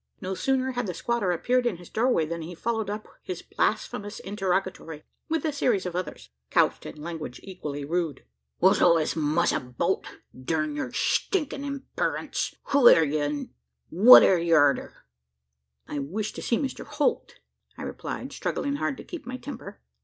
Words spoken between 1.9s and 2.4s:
doorway,